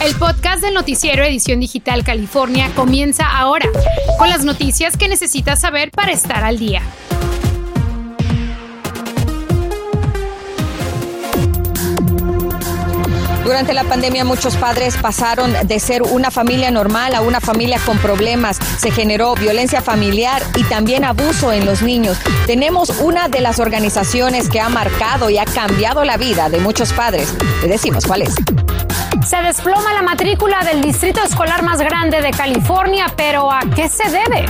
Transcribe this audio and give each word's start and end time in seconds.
El 0.00 0.14
podcast 0.14 0.62
del 0.62 0.74
noticiero 0.74 1.24
Edición 1.24 1.58
Digital 1.58 2.04
California 2.04 2.70
comienza 2.76 3.26
ahora, 3.26 3.68
con 4.16 4.28
las 4.30 4.44
noticias 4.44 4.96
que 4.96 5.08
necesitas 5.08 5.60
saber 5.60 5.90
para 5.90 6.12
estar 6.12 6.44
al 6.44 6.56
día. 6.56 6.82
Durante 13.44 13.72
la 13.74 13.82
pandemia 13.84 14.24
muchos 14.24 14.54
padres 14.56 14.96
pasaron 14.98 15.52
de 15.64 15.80
ser 15.80 16.02
una 16.02 16.30
familia 16.30 16.70
normal 16.70 17.14
a 17.14 17.20
una 17.20 17.40
familia 17.40 17.80
con 17.84 17.98
problemas. 17.98 18.58
Se 18.78 18.92
generó 18.92 19.34
violencia 19.34 19.82
familiar 19.82 20.42
y 20.54 20.62
también 20.64 21.04
abuso 21.04 21.50
en 21.50 21.64
los 21.66 21.82
niños. 21.82 22.18
Tenemos 22.46 22.90
una 23.00 23.28
de 23.28 23.40
las 23.40 23.58
organizaciones 23.58 24.48
que 24.48 24.60
ha 24.60 24.68
marcado 24.68 25.28
y 25.28 25.38
ha 25.38 25.44
cambiado 25.44 26.04
la 26.04 26.18
vida 26.18 26.50
de 26.50 26.60
muchos 26.60 26.92
padres. 26.92 27.34
Le 27.62 27.68
decimos 27.68 28.06
cuál 28.06 28.22
es. 28.22 28.34
Se 29.28 29.36
desploma 29.42 29.92
la 29.92 30.00
matrícula 30.00 30.60
del 30.64 30.80
distrito 30.80 31.22
escolar 31.22 31.62
más 31.62 31.80
grande 31.80 32.22
de 32.22 32.30
California, 32.30 33.12
pero 33.14 33.52
¿a 33.52 33.60
qué 33.76 33.86
se 33.86 34.08
debe? 34.08 34.46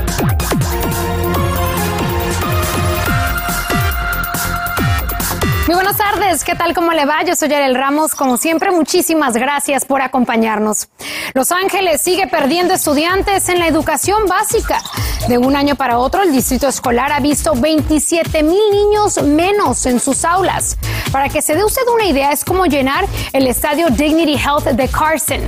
Muy 5.66 5.75
buenas 5.75 5.97
tardes, 5.97 6.45
¿qué 6.45 6.55
tal? 6.55 6.75
¿Cómo 6.75 6.93
le 6.93 7.07
va? 7.07 7.25
Yo 7.25 7.35
soy 7.35 7.52
Ariel 7.52 7.75
Ramos. 7.75 8.15
Como 8.15 8.37
siempre, 8.37 8.71
muchísimas 8.71 9.35
gracias 9.35 9.85
por 9.85 10.01
acompañarnos. 10.01 10.88
Los 11.35 11.51
Ángeles 11.51 12.01
sigue 12.01 12.29
perdiendo 12.29 12.73
estudiantes 12.73 13.49
en 13.49 13.59
la 13.59 13.66
educación 13.66 14.27
básica. 14.27 14.80
De 15.28 15.37
un 15.37 15.55
año 15.56 15.74
para 15.74 15.98
otro, 15.98 16.23
el 16.23 16.32
distrito 16.32 16.68
escolar 16.68 17.12
ha 17.12 17.20
visto 17.20 17.52
27 17.55 18.42
mil 18.42 18.62
niños 18.73 19.23
menos 19.23 19.84
en 19.84 20.01
sus 20.01 20.24
aulas. 20.24 20.78
Para 21.12 21.28
que 21.28 21.42
se 21.42 21.54
dé 21.54 21.62
usted 21.62 21.82
una 21.92 22.06
idea, 22.06 22.32
es 22.32 22.46
como 22.46 22.64
llenar 22.64 23.04
el 23.34 23.46
estadio 23.46 23.88
Dignity 23.91 24.37
Health 24.37 24.64
de 24.64 24.88
Carson. 24.88 25.41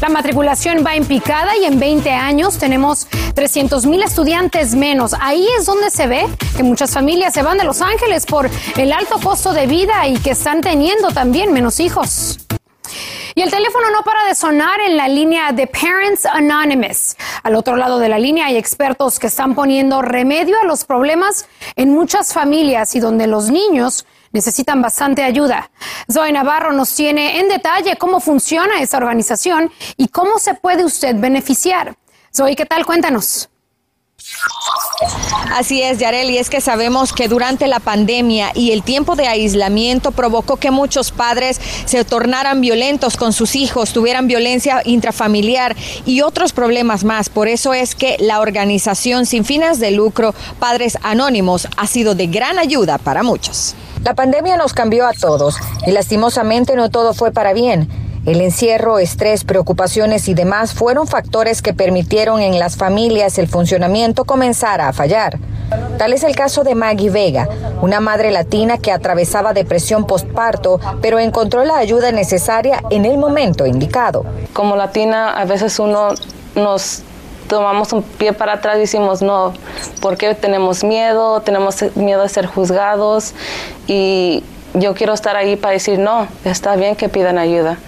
La 0.00 0.08
matriculación 0.08 0.84
va 0.84 0.96
en 0.96 1.04
picada 1.04 1.56
y 1.56 1.66
en 1.66 1.78
20 1.78 2.10
años 2.10 2.58
tenemos 2.58 3.06
300 3.36 3.86
mil 3.86 4.02
estudiantes 4.02 4.74
menos. 4.74 5.14
Ahí 5.20 5.46
es 5.56 5.66
donde 5.66 5.92
se 5.92 6.08
ve 6.08 6.26
que 6.56 6.64
muchas 6.64 6.90
familias 6.90 7.32
se 7.32 7.44
van 7.44 7.58
de 7.58 7.64
Los 7.64 7.80
Ángeles 7.80 8.26
por 8.26 8.50
el 8.76 8.92
alto 8.92 9.20
costo 9.20 9.52
de 9.52 9.68
vida 9.68 10.08
y 10.08 10.18
que 10.18 10.30
están 10.30 10.62
teniendo 10.62 11.12
también 11.12 11.52
menos 11.52 11.78
hijos. 11.78 12.40
Y 13.38 13.42
el 13.42 13.52
teléfono 13.52 13.88
no 13.92 14.02
para 14.02 14.24
de 14.24 14.34
sonar 14.34 14.80
en 14.80 14.96
la 14.96 15.06
línea 15.06 15.52
de 15.52 15.68
Parents 15.68 16.26
Anonymous. 16.26 17.16
Al 17.44 17.54
otro 17.54 17.76
lado 17.76 18.00
de 18.00 18.08
la 18.08 18.18
línea 18.18 18.46
hay 18.46 18.56
expertos 18.56 19.20
que 19.20 19.28
están 19.28 19.54
poniendo 19.54 20.02
remedio 20.02 20.56
a 20.60 20.66
los 20.66 20.84
problemas 20.84 21.46
en 21.76 21.94
muchas 21.94 22.32
familias 22.32 22.96
y 22.96 22.98
donde 22.98 23.28
los 23.28 23.48
niños 23.48 24.06
necesitan 24.32 24.82
bastante 24.82 25.22
ayuda. 25.22 25.70
Zoe 26.12 26.32
Navarro 26.32 26.72
nos 26.72 26.92
tiene 26.96 27.38
en 27.38 27.48
detalle 27.48 27.94
cómo 27.94 28.18
funciona 28.18 28.80
esta 28.80 28.96
organización 28.96 29.70
y 29.96 30.08
cómo 30.08 30.40
se 30.40 30.54
puede 30.54 30.84
usted 30.84 31.14
beneficiar. 31.14 31.96
Zoe, 32.36 32.56
¿qué 32.56 32.66
tal? 32.66 32.84
Cuéntanos. 32.84 33.50
Así 35.52 35.82
es, 35.82 35.98
Yarel, 35.98 36.30
y 36.30 36.38
es 36.38 36.50
que 36.50 36.60
sabemos 36.60 37.12
que 37.12 37.28
durante 37.28 37.66
la 37.66 37.80
pandemia 37.80 38.50
y 38.54 38.72
el 38.72 38.82
tiempo 38.82 39.16
de 39.16 39.26
aislamiento 39.26 40.10
provocó 40.12 40.56
que 40.56 40.70
muchos 40.70 41.10
padres 41.10 41.60
se 41.84 42.04
tornaran 42.04 42.60
violentos 42.60 43.16
con 43.16 43.32
sus 43.32 43.56
hijos, 43.56 43.92
tuvieran 43.92 44.26
violencia 44.26 44.82
intrafamiliar 44.84 45.76
y 46.04 46.22
otros 46.22 46.52
problemas 46.52 47.04
más. 47.04 47.28
Por 47.28 47.48
eso 47.48 47.74
es 47.74 47.94
que 47.94 48.16
la 48.18 48.40
organización 48.40 49.26
sin 49.26 49.44
fines 49.44 49.78
de 49.78 49.92
lucro 49.92 50.34
Padres 50.58 50.98
Anónimos 51.02 51.68
ha 51.76 51.86
sido 51.86 52.14
de 52.14 52.26
gran 52.26 52.58
ayuda 52.58 52.98
para 52.98 53.22
muchos. 53.22 53.74
La 54.04 54.14
pandemia 54.14 54.56
nos 54.56 54.74
cambió 54.74 55.06
a 55.06 55.12
todos 55.12 55.56
y 55.86 55.92
lastimosamente 55.92 56.76
no 56.76 56.90
todo 56.90 57.14
fue 57.14 57.32
para 57.32 57.52
bien. 57.52 58.07
El 58.28 58.42
encierro, 58.42 58.98
estrés, 58.98 59.42
preocupaciones 59.42 60.28
y 60.28 60.34
demás 60.34 60.74
fueron 60.74 61.06
factores 61.06 61.62
que 61.62 61.72
permitieron 61.72 62.42
en 62.42 62.58
las 62.58 62.76
familias 62.76 63.38
el 63.38 63.48
funcionamiento 63.48 64.26
comenzara 64.26 64.86
a 64.86 64.92
fallar. 64.92 65.38
Tal 65.96 66.12
es 66.12 66.24
el 66.24 66.36
caso 66.36 66.62
de 66.62 66.74
Maggie 66.74 67.08
Vega, 67.08 67.48
una 67.80 68.00
madre 68.00 68.30
latina 68.30 68.76
que 68.76 68.92
atravesaba 68.92 69.54
depresión 69.54 70.06
postparto, 70.06 70.78
pero 71.00 71.18
encontró 71.18 71.64
la 71.64 71.78
ayuda 71.78 72.12
necesaria 72.12 72.82
en 72.90 73.06
el 73.06 73.16
momento 73.16 73.64
indicado. 73.64 74.26
Como 74.52 74.76
latina, 74.76 75.30
a 75.30 75.46
veces 75.46 75.78
uno 75.78 76.10
nos 76.54 77.04
tomamos 77.48 77.94
un 77.94 78.02
pie 78.02 78.34
para 78.34 78.52
atrás 78.52 78.76
y 78.76 78.80
decimos, 78.80 79.22
no, 79.22 79.54
porque 80.02 80.34
tenemos 80.34 80.84
miedo, 80.84 81.40
tenemos 81.40 81.82
miedo 81.96 82.24
de 82.24 82.28
ser 82.28 82.44
juzgados 82.44 83.32
y 83.86 84.44
yo 84.74 84.94
quiero 84.94 85.12
estar 85.12 85.36
ahí 85.36 85.56
para 85.56 85.72
decir, 85.72 85.98
no, 85.98 86.28
está 86.44 86.76
bien 86.76 86.96
que 86.96 87.08
pidan 87.08 87.38
ayuda. 87.38 87.78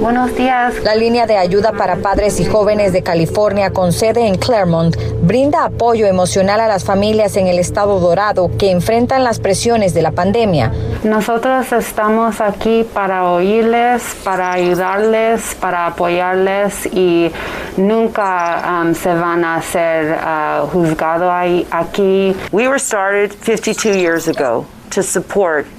Buenos 0.00 0.36
días. 0.36 0.74
La 0.84 0.94
línea 0.94 1.26
de 1.26 1.38
ayuda 1.38 1.72
para 1.72 1.96
padres 1.96 2.38
y 2.38 2.44
jóvenes 2.44 2.92
de 2.92 3.02
California 3.02 3.72
con 3.72 3.92
sede 3.92 4.26
en 4.26 4.36
Claremont 4.36 4.94
brinda 5.22 5.64
apoyo 5.64 6.06
emocional 6.06 6.60
a 6.60 6.68
las 6.68 6.84
familias 6.84 7.36
en 7.36 7.46
el 7.46 7.58
estado 7.58 7.98
dorado 7.98 8.50
que 8.58 8.70
enfrentan 8.70 9.24
las 9.24 9.40
presiones 9.40 9.94
de 9.94 10.02
la 10.02 10.12
pandemia. 10.12 10.70
Nosotros 11.02 11.72
estamos 11.72 12.42
aquí 12.42 12.86
para 12.92 13.30
oírles, 13.32 14.02
para 14.22 14.52
ayudarles, 14.52 15.56
para 15.60 15.86
apoyarles 15.86 16.86
y 16.92 17.32
nunca 17.78 18.82
um, 18.82 18.94
se 18.94 19.14
van 19.14 19.44
a 19.44 19.62
ser 19.62 20.18
uh, 20.18 20.66
juzgados 20.66 21.32
aquí. 21.70 22.36
We 22.52 22.68
were 22.68 22.78
started 22.78 23.32
52 23.42 23.96
years 23.96 24.28
ago. 24.28 24.66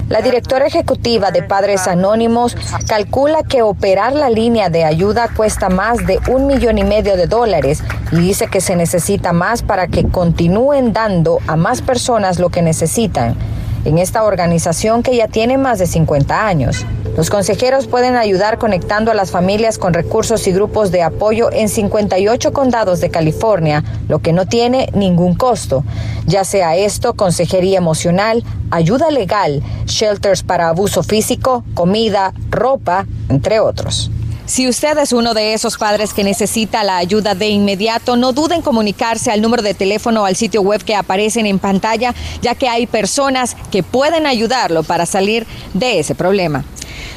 La 0.08 0.20
directora 0.22 0.66
ejecutiva 0.66 1.30
de 1.30 1.42
Padres 1.42 1.86
Anónimos 1.86 2.56
calcula 2.86 3.42
que 3.42 3.62
operar 3.62 4.12
la 4.12 4.30
línea 4.30 4.70
de 4.70 4.84
ayuda 4.84 5.28
cuesta 5.28 5.68
más 5.68 6.06
de 6.06 6.20
un 6.28 6.46
millón 6.46 6.78
y 6.78 6.84
medio 6.84 7.16
de 7.16 7.26
dólares 7.26 7.82
y 8.12 8.16
dice 8.16 8.48
que 8.48 8.60
se 8.60 8.76
necesita 8.76 9.32
más 9.32 9.62
para 9.62 9.88
que 9.88 10.08
continúen 10.08 10.92
dando 10.92 11.38
a 11.46 11.56
más 11.56 11.82
personas 11.82 12.38
lo 12.38 12.50
que 12.50 12.62
necesitan 12.62 13.36
en 13.84 13.98
esta 13.98 14.24
organización 14.24 15.02
que 15.02 15.16
ya 15.16 15.28
tiene 15.28 15.58
más 15.58 15.78
de 15.78 15.86
50 15.86 16.46
años. 16.46 16.84
Los 17.16 17.30
consejeros 17.30 17.86
pueden 17.86 18.16
ayudar 18.16 18.58
conectando 18.58 19.10
a 19.10 19.14
las 19.14 19.30
familias 19.30 19.78
con 19.78 19.92
recursos 19.92 20.46
y 20.46 20.52
grupos 20.52 20.92
de 20.92 21.02
apoyo 21.02 21.50
en 21.52 21.68
58 21.68 22.52
condados 22.52 23.00
de 23.00 23.10
California, 23.10 23.82
lo 24.08 24.20
que 24.20 24.32
no 24.32 24.46
tiene 24.46 24.88
ningún 24.94 25.34
costo, 25.34 25.84
ya 26.26 26.44
sea 26.44 26.76
esto 26.76 27.14
consejería 27.14 27.78
emocional, 27.78 28.44
ayuda 28.70 29.10
legal, 29.10 29.62
shelters 29.86 30.42
para 30.42 30.68
abuso 30.68 31.02
físico, 31.02 31.64
comida, 31.74 32.34
ropa, 32.50 33.06
entre 33.28 33.60
otros. 33.60 34.10
Si 34.48 34.66
usted 34.66 34.96
es 34.96 35.12
uno 35.12 35.34
de 35.34 35.52
esos 35.52 35.76
padres 35.76 36.14
que 36.14 36.24
necesita 36.24 36.82
la 36.82 36.96
ayuda 36.96 37.34
de 37.34 37.48
inmediato, 37.50 38.16
no 38.16 38.32
duden 38.32 38.56
en 38.56 38.62
comunicarse 38.62 39.30
al 39.30 39.42
número 39.42 39.62
de 39.62 39.74
teléfono 39.74 40.22
o 40.22 40.24
al 40.24 40.36
sitio 40.36 40.62
web 40.62 40.82
que 40.82 40.96
aparecen 40.96 41.44
en 41.44 41.58
pantalla, 41.58 42.14
ya 42.40 42.54
que 42.54 42.66
hay 42.66 42.86
personas 42.86 43.58
que 43.70 43.82
pueden 43.82 44.26
ayudarlo 44.26 44.84
para 44.84 45.04
salir 45.04 45.46
de 45.74 45.98
ese 45.98 46.14
problema. 46.14 46.64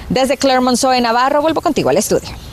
Desde 0.09 0.36
Claremont, 0.36 0.78
Zoe 0.78 1.00
Navarro, 1.00 1.41
vuelvo 1.41 1.62
contigo 1.62 1.90
al 1.90 1.96
estudio. 1.96 2.50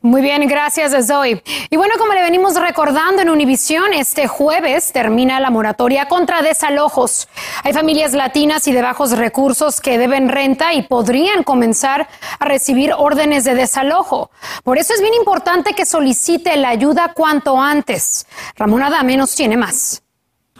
Muy 0.00 0.22
bien, 0.22 0.46
gracias 0.46 1.08
Zoe. 1.08 1.42
Y 1.70 1.76
bueno, 1.76 1.94
como 1.98 2.12
le 2.12 2.22
venimos 2.22 2.54
recordando 2.54 3.20
en 3.20 3.30
Univisión, 3.30 3.92
este 3.92 4.28
jueves 4.28 4.92
termina 4.92 5.40
la 5.40 5.50
moratoria 5.50 6.06
contra 6.06 6.40
desalojos. 6.40 7.28
Hay 7.64 7.72
familias 7.72 8.12
latinas 8.12 8.68
y 8.68 8.72
de 8.72 8.80
bajos 8.80 9.18
recursos 9.18 9.80
que 9.80 9.98
deben 9.98 10.28
renta 10.28 10.72
y 10.72 10.82
podrían 10.82 11.42
comenzar 11.42 12.06
a 12.38 12.44
recibir 12.44 12.92
órdenes 12.92 13.42
de 13.42 13.56
desalojo. 13.56 14.30
Por 14.62 14.78
eso 14.78 14.94
es 14.94 15.00
bien 15.00 15.14
importante 15.14 15.74
que 15.74 15.84
solicite 15.84 16.56
la 16.56 16.68
ayuda 16.68 17.12
cuanto 17.12 17.60
antes. 17.60 18.24
Ramón 18.54 18.84
Adame 18.84 19.16
nos 19.16 19.34
tiene 19.34 19.56
más. 19.56 20.04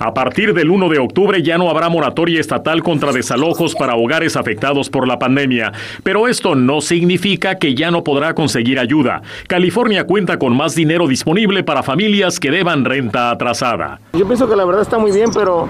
A 0.01 0.15
partir 0.15 0.55
del 0.55 0.71
1 0.71 0.89
de 0.91 1.01
octubre 1.01 1.43
ya 1.43 1.59
no 1.59 1.69
habrá 1.69 1.89
moratoria 1.89 2.41
estatal 2.41 2.85
contra 2.85 3.11
desalojos 3.11 3.75
para 3.75 3.97
hogares 3.97 4.37
afectados 4.37 4.89
por 4.89 5.09
la 5.09 5.19
pandemia, 5.19 5.73
pero 6.05 6.29
esto 6.29 6.55
no 6.55 6.81
significa 6.81 7.57
que 7.57 7.75
ya 7.75 7.91
no 7.91 8.05
podrá 8.05 8.33
conseguir 8.33 8.79
ayuda. 8.79 9.23
California 9.49 10.05
cuenta 10.05 10.39
con 10.39 10.57
más 10.57 10.77
dinero 10.77 11.09
disponible 11.09 11.65
para 11.65 11.83
familias 11.83 12.39
que 12.39 12.53
deban 12.53 12.85
renta 12.85 13.33
atrasada. 13.33 13.99
Yo 14.13 14.25
pienso 14.25 14.49
que 14.49 14.55
la 14.55 14.65
verdad 14.65 14.83
está 14.83 14.99
muy 14.99 15.11
bien, 15.11 15.31
pero 15.35 15.67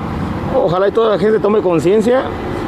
ojalá 0.54 0.88
y 0.88 0.92
toda 0.92 1.16
la 1.16 1.19
gente 1.19 1.38
tome 1.38 1.62
conciencia 1.62 2.24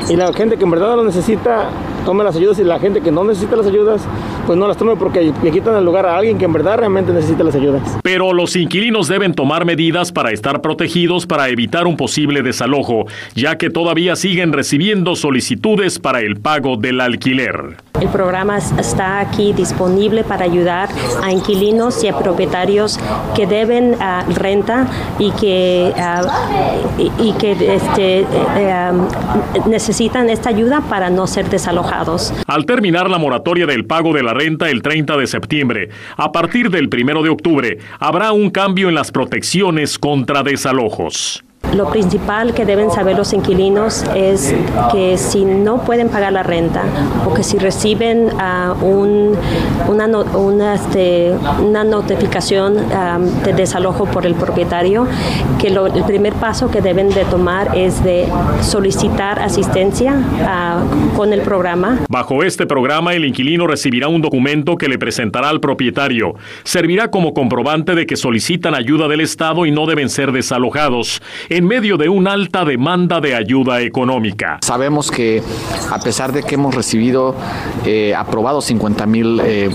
y 0.08 0.16
la 0.16 0.32
gente 0.32 0.56
que 0.56 0.64
en 0.64 0.70
verdad 0.70 0.96
lo 0.96 1.04
necesita 1.04 1.68
tome 2.10 2.24
las 2.24 2.34
ayudas 2.34 2.58
y 2.58 2.64
la 2.64 2.80
gente 2.80 3.00
que 3.00 3.12
no 3.12 3.22
necesita 3.22 3.54
las 3.54 3.68
ayudas 3.68 4.02
pues 4.44 4.58
no 4.58 4.66
las 4.66 4.76
tome 4.76 4.96
porque 4.96 5.32
le 5.40 5.50
quitan 5.52 5.76
el 5.76 5.84
lugar 5.84 6.06
a 6.06 6.16
alguien 6.16 6.38
que 6.38 6.44
en 6.44 6.52
verdad 6.52 6.78
realmente 6.78 7.12
necesita 7.12 7.44
las 7.44 7.54
ayudas. 7.54 7.82
Pero 8.02 8.32
los 8.32 8.56
inquilinos 8.56 9.06
deben 9.06 9.32
tomar 9.32 9.64
medidas 9.64 10.10
para 10.10 10.32
estar 10.32 10.60
protegidos 10.60 11.24
para 11.24 11.48
evitar 11.50 11.86
un 11.86 11.96
posible 11.96 12.42
desalojo, 12.42 13.06
ya 13.36 13.58
que 13.58 13.70
todavía 13.70 14.16
siguen 14.16 14.52
recibiendo 14.52 15.14
solicitudes 15.14 16.00
para 16.00 16.18
el 16.18 16.40
pago 16.40 16.76
del 16.76 17.00
alquiler. 17.00 17.76
El 18.00 18.08
programa 18.08 18.56
está 18.56 19.20
aquí 19.20 19.52
disponible 19.52 20.24
para 20.24 20.46
ayudar 20.46 20.88
a 21.22 21.30
inquilinos 21.30 22.02
y 22.02 22.08
a 22.08 22.18
propietarios 22.18 22.98
que 23.36 23.46
deben 23.46 23.94
ah, 24.00 24.24
renta 24.34 24.86
y 25.18 25.30
que, 25.32 25.92
ah, 25.96 26.22
y, 26.98 27.32
que 27.34 27.52
este, 27.52 28.20
eh, 28.20 28.26
eh, 28.56 28.90
necesitan 29.66 30.30
esta 30.30 30.48
ayuda 30.48 30.80
para 30.80 31.10
no 31.10 31.26
ser 31.26 31.48
desalojados. 31.50 31.99
Al 32.46 32.64
terminar 32.64 33.10
la 33.10 33.18
moratoria 33.18 33.66
del 33.66 33.84
pago 33.84 34.14
de 34.14 34.22
la 34.22 34.32
renta 34.32 34.70
el 34.70 34.80
30 34.80 35.16
de 35.18 35.26
septiembre, 35.26 35.90
a 36.16 36.32
partir 36.32 36.70
del 36.70 36.88
1 36.88 37.22
de 37.22 37.28
octubre 37.28 37.78
habrá 37.98 38.32
un 38.32 38.50
cambio 38.50 38.88
en 38.88 38.94
las 38.94 39.10
protecciones 39.10 39.98
contra 39.98 40.42
desalojos. 40.42 41.44
Lo 41.74 41.88
principal 41.90 42.52
que 42.52 42.64
deben 42.64 42.90
saber 42.90 43.16
los 43.16 43.32
inquilinos 43.32 44.04
es 44.16 44.54
que 44.92 45.16
si 45.16 45.44
no 45.44 45.78
pueden 45.84 46.08
pagar 46.08 46.32
la 46.32 46.42
renta 46.42 46.82
o 47.24 47.32
que 47.32 47.42
si 47.42 47.58
reciben 47.58 48.26
uh, 48.26 48.84
un, 48.84 49.36
una, 49.88 50.74
este, 50.74 51.32
una, 51.62 51.84
notificación 51.84 52.76
de 53.44 53.52
desalojo 53.52 54.06
por 54.06 54.26
el 54.26 54.34
propietario, 54.34 55.06
que 55.58 55.68
el 55.68 56.04
primer 56.04 56.32
paso 56.34 56.70
que 56.70 56.80
deben 56.80 57.08
de 57.10 57.24
tomar 57.24 57.76
es 57.76 58.02
de 58.02 58.26
solicitar 58.62 59.38
asistencia 59.38 60.14
uh, 60.14 61.16
con 61.16 61.32
el 61.32 61.42
programa. 61.42 62.00
Bajo 62.08 62.42
este 62.42 62.66
programa, 62.66 63.14
el 63.14 63.24
inquilino 63.24 63.66
recibirá 63.66 64.08
un 64.08 64.22
documento 64.22 64.76
que 64.76 64.88
le 64.88 64.98
presentará 64.98 65.48
al 65.48 65.60
propietario. 65.60 66.34
Servirá 66.64 67.10
como 67.10 67.32
comprobante 67.32 67.94
de 67.94 68.06
que 68.06 68.16
solicitan 68.16 68.74
ayuda 68.74 69.08
del 69.08 69.20
Estado 69.20 69.66
y 69.66 69.70
no 69.70 69.86
deben 69.86 70.08
ser 70.08 70.32
desalojados 70.32 71.22
medio 71.62 71.96
de 71.96 72.08
una 72.08 72.32
alta 72.32 72.64
demanda 72.64 73.20
de 73.20 73.34
ayuda 73.34 73.80
económica. 73.80 74.58
Sabemos 74.62 75.10
que 75.10 75.42
a 75.90 75.98
pesar 75.98 76.32
de 76.32 76.42
que 76.42 76.54
hemos 76.54 76.74
recibido 76.74 77.34
eh, 77.84 78.14
aprobados 78.14 78.66
50 78.66 79.06
mil 79.06 79.40
eh, 79.40 79.70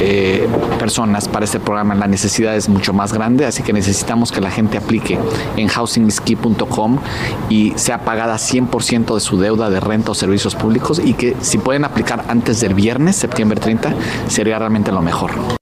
eh, 0.00 0.48
personas 0.78 1.28
para 1.28 1.44
este 1.44 1.60
programa, 1.60 1.94
la 1.94 2.06
necesidad 2.06 2.56
es 2.56 2.68
mucho 2.68 2.92
más 2.92 3.12
grande, 3.12 3.46
así 3.46 3.62
que 3.62 3.72
necesitamos 3.72 4.32
que 4.32 4.40
la 4.40 4.50
gente 4.50 4.78
aplique 4.78 5.18
en 5.56 5.68
housingisky.com 5.68 6.98
y 7.48 7.72
sea 7.76 8.04
pagada 8.04 8.36
100% 8.36 9.14
de 9.14 9.20
su 9.20 9.38
deuda 9.38 9.70
de 9.70 9.80
renta 9.80 10.12
o 10.12 10.14
servicios 10.14 10.54
públicos 10.54 11.00
y 11.04 11.14
que 11.14 11.36
si 11.40 11.58
pueden 11.58 11.84
aplicar 11.84 12.24
antes 12.28 12.60
del 12.60 12.74
viernes, 12.74 13.16
septiembre 13.16 13.60
30, 13.60 13.94
sería 14.28 14.58
realmente 14.58 14.92
lo 14.92 15.02
mejor. 15.02 15.61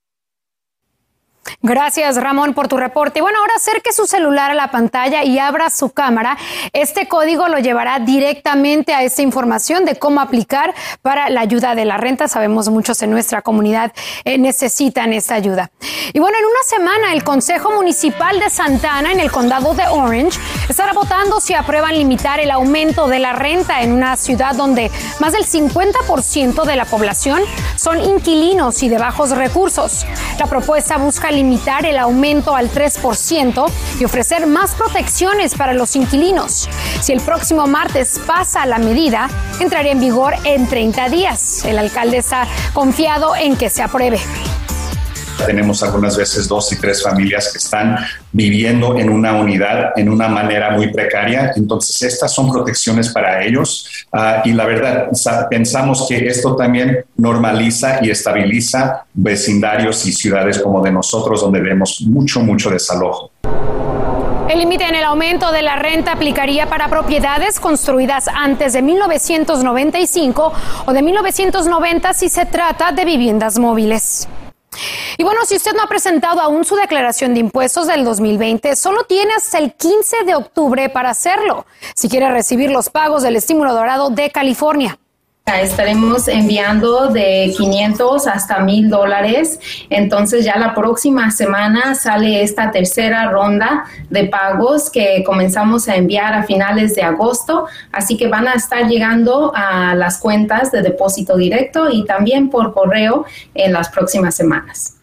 Gracias, 1.62 2.16
Ramón, 2.16 2.54
por 2.54 2.68
tu 2.68 2.78
reporte. 2.78 3.20
Bueno, 3.20 3.38
ahora 3.38 3.52
acerque 3.56 3.92
su 3.92 4.06
celular 4.06 4.50
a 4.50 4.54
la 4.54 4.70
pantalla 4.70 5.24
y 5.24 5.38
abra 5.38 5.68
su 5.68 5.90
cámara. 5.90 6.38
Este 6.72 7.06
código 7.06 7.48
lo 7.48 7.58
llevará 7.58 7.98
directamente 7.98 8.94
a 8.94 9.02
esta 9.02 9.20
información 9.20 9.84
de 9.84 9.96
cómo 9.96 10.22
aplicar 10.22 10.72
para 11.02 11.28
la 11.28 11.42
ayuda 11.42 11.74
de 11.74 11.84
la 11.84 11.98
renta. 11.98 12.28
Sabemos 12.28 12.70
muchos 12.70 13.02
en 13.02 13.10
nuestra 13.10 13.42
comunidad 13.42 13.92
eh, 14.24 14.38
necesitan 14.38 15.12
esta 15.12 15.34
ayuda. 15.34 15.70
Y 16.14 16.18
bueno, 16.18 16.38
en 16.38 16.44
una 16.46 16.62
semana 16.66 17.12
el 17.12 17.24
Consejo 17.24 17.70
Municipal 17.72 18.40
de 18.40 18.48
Santana, 18.48 19.12
en 19.12 19.20
el 19.20 19.30
condado 19.30 19.74
de 19.74 19.86
Orange, 19.86 20.40
estará 20.66 20.94
votando 20.94 21.42
si 21.42 21.52
aprueban 21.52 21.94
limitar 21.94 22.40
el 22.40 22.52
aumento 22.52 23.06
de 23.06 23.18
la 23.18 23.34
renta 23.34 23.82
en 23.82 23.92
una 23.92 24.16
ciudad 24.16 24.54
donde 24.54 24.90
más 25.18 25.34
del 25.34 25.44
50% 25.44 26.64
de 26.64 26.76
la 26.76 26.86
población 26.86 27.42
son 27.76 28.00
inquilinos 28.00 28.82
y 28.82 28.88
de 28.88 28.96
bajos 28.96 29.32
recursos. 29.32 30.06
La 30.38 30.46
propuesta 30.46 30.96
busca 30.96 31.30
limitar 31.30 31.49
limitar 31.50 31.84
el 31.84 31.98
aumento 31.98 32.54
al 32.54 32.70
3% 32.70 33.66
y 33.98 34.04
ofrecer 34.04 34.46
más 34.46 34.76
protecciones 34.76 35.56
para 35.56 35.72
los 35.72 35.96
inquilinos. 35.96 36.68
Si 37.00 37.12
el 37.12 37.20
próximo 37.20 37.66
martes 37.66 38.20
pasa 38.24 38.64
la 38.66 38.78
medida, 38.78 39.28
entraría 39.58 39.90
en 39.90 39.98
vigor 39.98 40.34
en 40.44 40.68
30 40.68 41.08
días. 41.08 41.64
El 41.64 41.80
alcalde 41.80 42.18
está 42.18 42.46
confiado 42.72 43.34
en 43.34 43.56
que 43.56 43.68
se 43.68 43.82
apruebe. 43.82 44.20
Tenemos 45.46 45.82
algunas 45.82 46.16
veces 46.16 46.46
dos 46.48 46.72
y 46.72 46.76
tres 46.76 47.02
familias 47.02 47.50
que 47.52 47.58
están 47.58 47.96
viviendo 48.32 48.96
en 48.96 49.10
una 49.10 49.32
unidad 49.32 49.92
en 49.96 50.08
una 50.08 50.28
manera 50.28 50.70
muy 50.70 50.92
precaria. 50.92 51.52
Entonces, 51.56 52.00
estas 52.02 52.32
son 52.32 52.50
protecciones 52.50 53.08
para 53.10 53.42
ellos. 53.44 54.06
Ah, 54.12 54.42
y 54.44 54.52
la 54.52 54.64
verdad, 54.64 55.08
pensamos 55.48 56.06
que 56.08 56.26
esto 56.26 56.56
también 56.56 57.04
normaliza 57.16 58.04
y 58.04 58.10
estabiliza 58.10 59.04
vecindarios 59.12 60.06
y 60.06 60.12
ciudades 60.12 60.58
como 60.58 60.82
de 60.82 60.92
nosotros, 60.92 61.40
donde 61.40 61.60
vemos 61.60 62.00
mucho, 62.02 62.40
mucho 62.40 62.70
desalojo. 62.70 63.30
El 64.50 64.58
límite 64.58 64.82
en 64.82 64.96
el 64.96 65.04
aumento 65.04 65.52
de 65.52 65.62
la 65.62 65.76
renta 65.76 66.10
aplicaría 66.10 66.68
para 66.68 66.88
propiedades 66.88 67.60
construidas 67.60 68.26
antes 68.26 68.72
de 68.72 68.82
1995 68.82 70.52
o 70.86 70.92
de 70.92 71.02
1990 71.02 72.12
si 72.14 72.28
se 72.28 72.46
trata 72.46 72.90
de 72.90 73.04
viviendas 73.04 73.60
móviles. 73.60 74.26
Y 75.18 75.24
bueno, 75.24 75.44
si 75.44 75.56
usted 75.56 75.74
no 75.74 75.82
ha 75.82 75.88
presentado 75.88 76.40
aún 76.40 76.64
su 76.64 76.76
declaración 76.76 77.34
de 77.34 77.40
impuestos 77.40 77.86
del 77.86 78.04
2020, 78.04 78.76
solo 78.76 79.04
tiene 79.04 79.32
hasta 79.34 79.58
el 79.58 79.72
15 79.72 80.24
de 80.24 80.34
octubre 80.34 80.88
para 80.88 81.10
hacerlo, 81.10 81.66
si 81.94 82.08
quiere 82.08 82.30
recibir 82.30 82.70
los 82.70 82.88
pagos 82.88 83.22
del 83.22 83.36
estímulo 83.36 83.72
dorado 83.74 84.10
de 84.10 84.30
California. 84.30 84.98
Estaremos 85.46 86.28
enviando 86.28 87.08
de 87.08 87.52
500 87.56 88.26
hasta 88.28 88.60
1000 88.60 88.88
dólares. 88.88 89.58
Entonces 89.90 90.44
ya 90.44 90.56
la 90.56 90.74
próxima 90.74 91.30
semana 91.32 91.94
sale 91.94 92.42
esta 92.42 92.70
tercera 92.70 93.28
ronda 93.30 93.84
de 94.08 94.24
pagos 94.24 94.90
que 94.90 95.24
comenzamos 95.24 95.88
a 95.88 95.96
enviar 95.96 96.34
a 96.34 96.44
finales 96.44 96.94
de 96.94 97.02
agosto. 97.02 97.66
Así 97.90 98.16
que 98.16 98.28
van 98.28 98.46
a 98.46 98.54
estar 98.54 98.86
llegando 98.86 99.52
a 99.54 99.94
las 99.94 100.18
cuentas 100.18 100.70
de 100.70 100.82
depósito 100.82 101.36
directo 101.36 101.90
y 101.90 102.04
también 102.04 102.48
por 102.48 102.72
correo 102.72 103.24
en 103.54 103.72
las 103.72 103.88
próximas 103.88 104.36
semanas. 104.36 104.99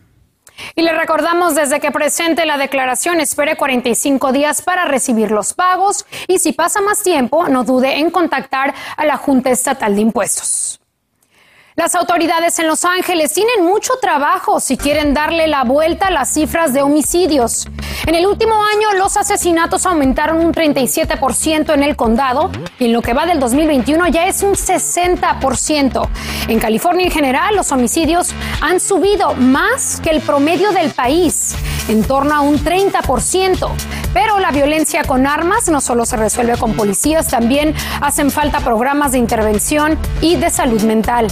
Y 0.75 0.81
le 0.81 0.93
recordamos 0.93 1.55
desde 1.55 1.79
que 1.79 1.91
presente 1.91 2.45
la 2.45 2.57
declaración, 2.57 3.19
espere 3.19 3.57
45 3.57 4.31
días 4.31 4.61
para 4.61 4.85
recibir 4.85 5.31
los 5.31 5.53
pagos 5.53 6.05
y 6.27 6.39
si 6.39 6.53
pasa 6.53 6.81
más 6.81 7.03
tiempo, 7.03 7.47
no 7.47 7.63
dude 7.63 7.99
en 7.99 8.11
contactar 8.11 8.73
a 8.95 9.05
la 9.05 9.17
Junta 9.17 9.49
Estatal 9.49 9.95
de 9.95 10.01
Impuestos. 10.01 10.76
Las 11.79 11.93
autoridades 11.93 12.57
en 12.57 12.65
Los 12.65 12.85
Ángeles 12.85 13.33
tienen 13.33 13.63
mucho 13.63 13.93
trabajo 14.01 14.59
si 14.59 14.77
quieren 14.77 15.13
darle 15.13 15.45
la 15.45 15.63
vuelta 15.63 16.07
a 16.07 16.11
las 16.11 16.33
cifras 16.33 16.73
de 16.73 16.81
homicidios. 16.81 17.67
En 18.07 18.15
el 18.15 18.25
último 18.25 18.55
año 18.55 18.97
los 18.97 19.15
asesinatos 19.15 19.85
aumentaron 19.85 20.43
un 20.43 20.53
37% 20.53 21.75
en 21.75 21.83
el 21.83 21.95
condado 21.95 22.49
y 22.79 22.85
en 22.85 22.93
lo 22.93 23.03
que 23.03 23.13
va 23.13 23.27
del 23.27 23.39
2021 23.39 24.07
ya 24.07 24.25
es 24.25 24.41
un 24.41 24.53
60%. 24.53 26.09
En 26.47 26.59
California 26.59 27.05
en 27.05 27.11
general 27.11 27.55
los 27.55 27.71
homicidios 27.71 28.33
han 28.59 28.79
subido 28.79 29.35
más 29.35 30.01
que 30.01 30.09
el 30.09 30.21
promedio 30.21 30.71
del 30.71 30.89
país, 30.89 31.55
en 31.89 32.03
torno 32.03 32.33
a 32.33 32.41
un 32.41 32.57
30%. 32.57 33.69
Pero 34.15 34.39
la 34.39 34.49
violencia 34.49 35.03
con 35.03 35.27
armas 35.27 35.69
no 35.69 35.79
solo 35.79 36.07
se 36.07 36.17
resuelve 36.17 36.57
con 36.57 36.73
policías, 36.73 37.27
también 37.27 37.75
hacen 38.01 38.31
falta 38.31 38.61
programas 38.61 39.11
de 39.11 39.19
intervención 39.19 39.95
y 40.21 40.37
de 40.37 40.49
salud 40.49 40.81
mental. 40.81 41.27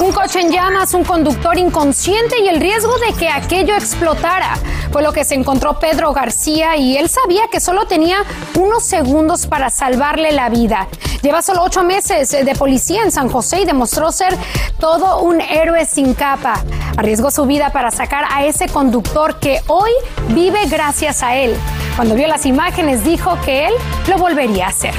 Un 0.00 0.12
coche 0.12 0.40
en 0.40 0.52
llamas, 0.52 0.94
un 0.94 1.02
conductor 1.02 1.58
inconsciente 1.58 2.40
y 2.40 2.48
el 2.48 2.60
riesgo 2.60 2.96
de 2.98 3.12
que 3.14 3.28
aquello 3.28 3.74
explotara. 3.74 4.56
Fue 4.92 5.02
lo 5.02 5.12
que 5.12 5.24
se 5.24 5.34
encontró 5.34 5.80
Pedro 5.80 6.12
García 6.12 6.76
y 6.76 6.96
él 6.96 7.08
sabía 7.08 7.48
que 7.50 7.58
solo 7.58 7.86
tenía 7.86 8.18
unos 8.54 8.84
segundos 8.84 9.46
para 9.46 9.70
salvarle 9.70 10.30
la 10.30 10.50
vida. 10.50 10.86
Lleva 11.20 11.42
solo 11.42 11.64
ocho 11.64 11.82
meses 11.82 12.30
de 12.30 12.54
policía 12.54 13.02
en 13.02 13.10
San 13.10 13.28
José 13.28 13.62
y 13.62 13.64
demostró 13.64 14.12
ser 14.12 14.38
todo 14.78 15.20
un 15.20 15.40
héroe 15.40 15.84
sin 15.84 16.14
capa. 16.14 16.62
Arriesgó 16.96 17.32
su 17.32 17.44
vida 17.44 17.70
para 17.70 17.90
sacar 17.90 18.24
a 18.30 18.44
ese 18.44 18.68
conductor 18.68 19.40
que 19.40 19.60
hoy 19.66 19.90
vive 20.28 20.60
gracias 20.68 21.24
a 21.24 21.34
él. 21.34 21.56
Cuando 21.96 22.14
vio 22.14 22.28
las 22.28 22.46
imágenes 22.46 23.02
dijo 23.02 23.36
que 23.44 23.66
él 23.66 23.74
lo 24.06 24.18
volvería 24.18 24.66
a 24.66 24.68
hacer. 24.68 24.94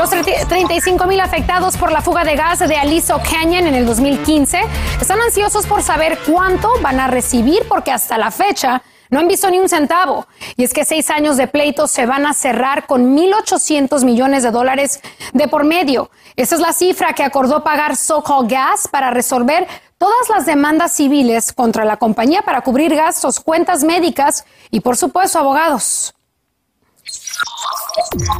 Los 0.00 0.08
35 0.08 1.06
mil 1.06 1.20
afectados 1.20 1.76
por 1.76 1.92
la 1.92 2.00
fuga 2.00 2.24
de 2.24 2.34
gas 2.34 2.60
de 2.60 2.74
Aliso 2.74 3.20
Canyon 3.20 3.66
en 3.66 3.74
el 3.74 3.84
2015 3.84 4.58
están 4.98 5.20
ansiosos 5.20 5.66
por 5.66 5.82
saber 5.82 6.18
cuánto 6.26 6.70
van 6.80 6.98
a 6.98 7.06
recibir 7.06 7.68
porque 7.68 7.92
hasta 7.92 8.16
la 8.16 8.30
fecha 8.30 8.82
no 9.10 9.20
han 9.20 9.28
visto 9.28 9.50
ni 9.50 9.58
un 9.58 9.68
centavo. 9.68 10.26
Y 10.56 10.64
es 10.64 10.72
que 10.72 10.86
seis 10.86 11.10
años 11.10 11.36
de 11.36 11.48
pleitos 11.48 11.90
se 11.90 12.06
van 12.06 12.24
a 12.24 12.32
cerrar 12.32 12.86
con 12.86 13.14
1.800 13.14 14.02
millones 14.06 14.42
de 14.42 14.50
dólares 14.50 15.02
de 15.34 15.48
por 15.48 15.64
medio. 15.64 16.10
Esa 16.34 16.54
es 16.54 16.62
la 16.62 16.72
cifra 16.72 17.12
que 17.12 17.22
acordó 17.22 17.62
pagar 17.62 17.94
SoCal 17.94 18.48
Gas 18.48 18.88
para 18.90 19.10
resolver 19.10 19.68
todas 19.98 20.30
las 20.30 20.46
demandas 20.46 20.94
civiles 20.94 21.52
contra 21.52 21.84
la 21.84 21.98
compañía 21.98 22.40
para 22.40 22.62
cubrir 22.62 22.96
gastos, 22.96 23.38
cuentas 23.38 23.84
médicas 23.84 24.46
y, 24.70 24.80
por 24.80 24.96
supuesto, 24.96 25.38
abogados. 25.38 26.14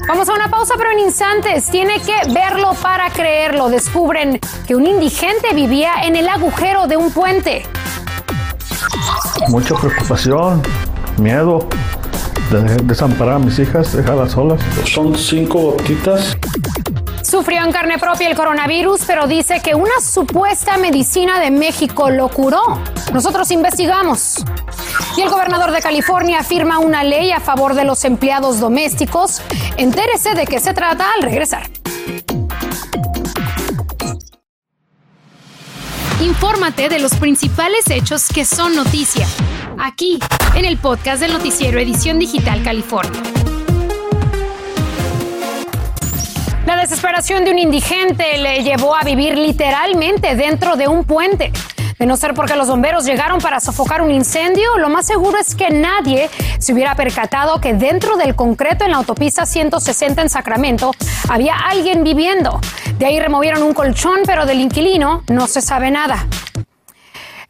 Vamos 0.08 0.28
a 0.28 0.34
una 0.34 0.48
pausa, 0.48 0.74
pero 0.76 0.90
en 0.90 1.00
instantes 1.00 1.66
tiene 1.66 2.00
que 2.00 2.32
verlo 2.32 2.74
para 2.82 3.10
creerlo. 3.10 3.68
Descubren 3.68 4.38
que 4.66 4.74
un 4.74 4.86
indigente 4.86 5.52
vivía 5.54 6.02
en 6.04 6.16
el 6.16 6.28
agujero 6.28 6.86
de 6.86 6.96
un 6.96 7.10
puente. 7.10 7.64
Mucha 9.48 9.74
preocupación, 9.74 10.62
miedo 11.18 11.68
de 12.50 12.62
desamparar 12.84 13.36
a 13.36 13.38
mis 13.38 13.58
hijas, 13.58 13.92
dejarlas 13.96 14.32
solas. 14.32 14.60
Son 14.84 15.16
cinco 15.16 15.72
gotitas. 15.72 16.36
Su 17.30 17.36
Sufrió 17.36 17.62
en 17.62 17.70
carne 17.70 17.96
propia 17.96 18.28
el 18.28 18.34
coronavirus, 18.34 19.02
pero 19.06 19.28
dice 19.28 19.60
que 19.62 19.76
una 19.76 20.00
supuesta 20.00 20.76
medicina 20.78 21.38
de 21.38 21.52
México 21.52 22.10
lo 22.10 22.28
curó. 22.28 22.82
Nosotros 23.12 23.52
investigamos. 23.52 24.44
Y 25.16 25.20
el 25.20 25.30
gobernador 25.30 25.70
de 25.70 25.80
California 25.80 26.42
firma 26.42 26.80
una 26.80 27.04
ley 27.04 27.30
a 27.30 27.38
favor 27.38 27.74
de 27.74 27.84
los 27.84 28.04
empleados 28.04 28.58
domésticos. 28.58 29.42
Entérese 29.76 30.34
de 30.34 30.44
qué 30.44 30.58
se 30.58 30.74
trata 30.74 31.06
al 31.14 31.22
regresar. 31.22 31.70
Infórmate 36.20 36.88
de 36.88 36.98
los 36.98 37.14
principales 37.14 37.88
hechos 37.90 38.26
que 38.26 38.44
son 38.44 38.74
noticia, 38.74 39.28
aquí, 39.78 40.18
en 40.56 40.64
el 40.64 40.78
podcast 40.78 41.20
del 41.20 41.32
noticiero 41.32 41.78
Edición 41.78 42.18
Digital 42.18 42.64
California. 42.64 43.39
La 46.66 46.76
desesperación 46.76 47.44
de 47.44 47.50
un 47.50 47.58
indigente 47.58 48.36
le 48.38 48.62
llevó 48.62 48.94
a 48.94 49.02
vivir 49.02 49.36
literalmente 49.36 50.36
dentro 50.36 50.76
de 50.76 50.88
un 50.88 51.04
puente. 51.04 51.52
De 51.98 52.06
no 52.06 52.16
ser 52.16 52.34
porque 52.34 52.56
los 52.56 52.68
bomberos 52.68 53.04
llegaron 53.04 53.40
para 53.40 53.60
sofocar 53.60 54.02
un 54.02 54.10
incendio, 54.10 54.78
lo 54.78 54.88
más 54.88 55.06
seguro 55.06 55.38
es 55.38 55.54
que 55.54 55.70
nadie 55.70 56.30
se 56.58 56.72
hubiera 56.72 56.94
percatado 56.94 57.60
que 57.60 57.74
dentro 57.74 58.16
del 58.16 58.34
concreto 58.34 58.84
en 58.84 58.92
la 58.92 58.98
autopista 58.98 59.44
160 59.44 60.22
en 60.22 60.28
Sacramento 60.28 60.92
había 61.28 61.56
alguien 61.56 62.04
viviendo. 62.04 62.60
De 62.98 63.06
ahí 63.06 63.20
removieron 63.20 63.62
un 63.62 63.74
colchón, 63.74 64.20
pero 64.24 64.46
del 64.46 64.60
inquilino 64.60 65.24
no 65.28 65.46
se 65.46 65.60
sabe 65.60 65.90
nada. 65.90 66.26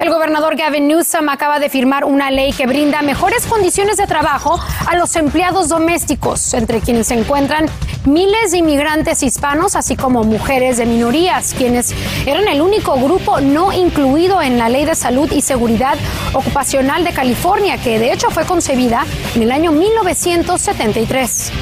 El 0.00 0.08
gobernador 0.08 0.56
Gavin 0.56 0.88
Newsom 0.88 1.28
acaba 1.28 1.58
de 1.58 1.68
firmar 1.68 2.06
una 2.06 2.30
ley 2.30 2.54
que 2.54 2.66
brinda 2.66 3.02
mejores 3.02 3.44
condiciones 3.44 3.98
de 3.98 4.06
trabajo 4.06 4.58
a 4.86 4.96
los 4.96 5.14
empleados 5.14 5.68
domésticos, 5.68 6.54
entre 6.54 6.80
quienes 6.80 7.08
se 7.08 7.18
encuentran 7.18 7.66
miles 8.06 8.52
de 8.52 8.58
inmigrantes 8.58 9.22
hispanos, 9.22 9.76
así 9.76 9.96
como 9.96 10.24
mujeres 10.24 10.78
de 10.78 10.86
minorías, 10.86 11.52
quienes 11.52 11.94
eran 12.24 12.48
el 12.48 12.62
único 12.62 12.94
grupo 12.94 13.42
no 13.42 13.74
incluido 13.74 14.40
en 14.40 14.56
la 14.56 14.70
Ley 14.70 14.86
de 14.86 14.94
Salud 14.94 15.30
y 15.32 15.42
Seguridad 15.42 15.98
Ocupacional 16.32 17.04
de 17.04 17.12
California, 17.12 17.76
que 17.76 17.98
de 17.98 18.10
hecho 18.10 18.30
fue 18.30 18.46
concebida 18.46 19.04
en 19.34 19.42
el 19.42 19.52
año 19.52 19.70
1973. 19.70 21.52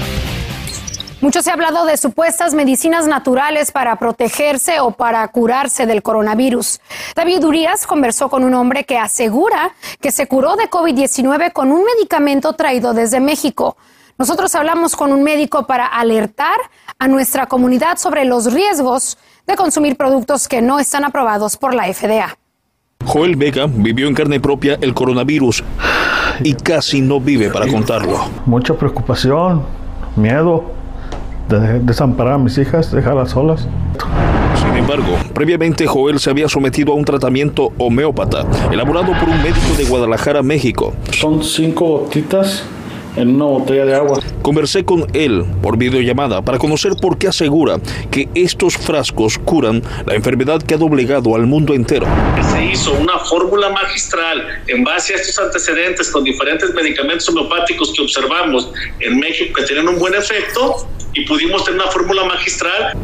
Mucho 1.20 1.42
se 1.42 1.50
ha 1.50 1.54
hablado 1.54 1.84
de 1.84 1.96
supuestas 1.96 2.54
medicinas 2.54 3.08
naturales 3.08 3.72
para 3.72 3.96
protegerse 3.96 4.78
o 4.78 4.92
para 4.92 5.26
curarse 5.26 5.84
del 5.84 6.00
coronavirus. 6.00 6.80
David 7.16 7.44
Urias 7.44 7.88
conversó 7.88 8.28
con 8.28 8.44
un 8.44 8.54
hombre 8.54 8.84
que 8.84 8.98
asegura 8.98 9.74
que 10.00 10.12
se 10.12 10.28
curó 10.28 10.54
de 10.54 10.70
COVID-19 10.70 11.52
con 11.52 11.72
un 11.72 11.82
medicamento 11.84 12.52
traído 12.52 12.94
desde 12.94 13.18
México. 13.18 13.76
Nosotros 14.16 14.54
hablamos 14.54 14.94
con 14.94 15.12
un 15.12 15.24
médico 15.24 15.66
para 15.66 15.86
alertar 15.86 16.56
a 17.00 17.08
nuestra 17.08 17.46
comunidad 17.46 17.98
sobre 17.98 18.24
los 18.24 18.52
riesgos 18.52 19.18
de 19.44 19.56
consumir 19.56 19.96
productos 19.96 20.46
que 20.46 20.62
no 20.62 20.78
están 20.78 21.04
aprobados 21.04 21.56
por 21.56 21.74
la 21.74 21.92
FDA. 21.92 22.38
Joel 23.04 23.34
Vega 23.34 23.66
vivió 23.68 24.06
en 24.06 24.14
carne 24.14 24.38
propia 24.38 24.78
el 24.80 24.94
coronavirus 24.94 25.64
y 26.44 26.54
casi 26.54 27.00
no 27.00 27.20
vive 27.20 27.50
para 27.50 27.66
contarlo. 27.66 28.20
Mucha 28.46 28.74
preocupación, 28.74 29.64
miedo, 30.14 30.77
de 31.48 31.80
desamparar 31.80 32.34
a 32.34 32.38
mis 32.38 32.58
hijas, 32.58 32.92
dejarlas 32.92 33.30
solas. 33.30 33.66
Sin 34.60 34.76
embargo, 34.76 35.16
previamente 35.34 35.86
Joel 35.86 36.18
se 36.20 36.30
había 36.30 36.48
sometido 36.48 36.92
a 36.92 36.96
un 36.96 37.04
tratamiento 37.04 37.72
homeópata 37.78 38.44
elaborado 38.70 39.12
por 39.18 39.28
un 39.28 39.42
médico 39.42 39.74
de 39.76 39.84
Guadalajara, 39.84 40.42
México. 40.42 40.94
Son 41.10 41.42
cinco 41.42 42.00
gotitas 42.00 42.64
en 43.16 43.34
una 43.34 43.46
botella 43.46 43.84
de 43.84 43.94
agua. 43.94 44.20
Conversé 44.42 44.84
con 44.84 45.06
él 45.12 45.44
por 45.62 45.76
videollamada 45.76 46.42
para 46.42 46.58
conocer 46.58 46.92
por 47.00 47.18
qué 47.18 47.28
asegura 47.28 47.78
que 48.10 48.28
estos 48.34 48.76
frascos 48.76 49.38
curan 49.38 49.82
la 50.06 50.14
enfermedad 50.14 50.62
que 50.62 50.74
ha 50.74 50.78
doblegado 50.78 51.34
al 51.34 51.46
mundo 51.46 51.74
entero. 51.74 52.06
Se 52.52 52.64
hizo 52.64 52.92
una 52.92 53.18
fórmula 53.18 53.70
magistral 53.70 54.62
en 54.66 54.84
base 54.84 55.14
a 55.14 55.16
estos 55.16 55.38
antecedentes 55.38 56.10
con 56.10 56.24
diferentes 56.24 56.72
medicamentos 56.74 57.28
homeopáticos 57.28 57.92
que 57.94 58.02
observamos 58.02 58.70
en 59.00 59.18
México 59.18 59.54
que 59.54 59.64
tienen 59.64 59.88
un 59.88 59.98
buen 59.98 60.14
efecto 60.14 60.86
y 61.18 61.24
pudimos 61.26 61.64
tener 61.64 61.80
una 61.80 61.90
fórmula 61.90 62.24
magistral. 62.24 62.96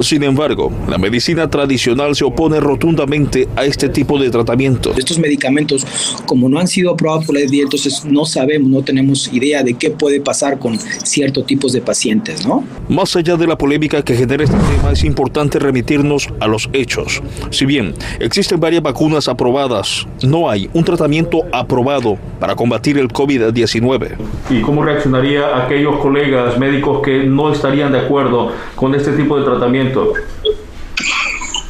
Sin 0.00 0.22
embargo, 0.22 0.72
la 0.88 0.98
medicina 0.98 1.48
tradicional 1.48 2.14
se 2.14 2.24
opone 2.24 2.60
rotundamente 2.60 3.48
a 3.56 3.64
este 3.64 3.88
tipo 3.88 4.18
de 4.18 4.30
tratamiento. 4.30 4.92
Estos 4.96 5.18
medicamentos, 5.18 5.86
como 6.26 6.48
no 6.48 6.58
han 6.58 6.68
sido 6.68 6.92
aprobados 6.92 7.26
por 7.26 7.34
la 7.34 7.46
FDA, 7.46 7.62
entonces 7.62 8.04
no 8.04 8.24
sabemos, 8.24 8.70
no 8.70 8.82
tenemos 8.82 9.32
idea 9.32 9.62
de 9.62 9.74
qué 9.74 9.90
puede 9.90 10.20
pasar 10.20 10.58
con 10.58 10.78
ciertos 10.78 11.46
tipos 11.46 11.72
de 11.72 11.80
pacientes, 11.80 12.46
¿no? 12.46 12.64
Más 12.88 13.14
allá 13.16 13.36
de 13.36 13.46
la 13.46 13.56
polémica 13.56 14.02
que 14.02 14.14
genera 14.14 14.44
este 14.44 14.56
tema, 14.56 14.92
es 14.92 15.04
importante 15.04 15.58
remitirnos 15.58 16.28
a 16.40 16.46
los 16.46 16.68
hechos. 16.72 17.22
Si 17.50 17.66
bien 17.66 17.94
existen 18.18 18.60
varias 18.60 18.82
vacunas 18.82 19.28
aprobadas, 19.28 20.06
no 20.22 20.50
hay 20.50 20.68
un 20.72 20.84
tratamiento 20.84 21.42
aprobado 21.52 22.18
para 22.38 22.54
combatir 22.54 22.98
el 22.98 23.08
COVID-19. 23.08 24.16
¿Y 24.50 24.60
cómo 24.62 24.82
reaccionaría 24.82 25.64
aquellos 25.64 25.96
colegas 25.96 26.58
médicos 26.58 27.02
que 27.02 27.24
no 27.24 27.52
estarían 27.52 27.92
de 27.92 27.98
acuerdo 27.98 28.52
con 28.76 28.94
este 28.94 29.12
tipo 29.12 29.38
de 29.38 29.44
tratamiento? 29.44 29.69